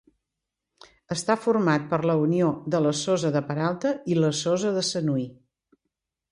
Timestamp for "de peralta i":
3.37-4.19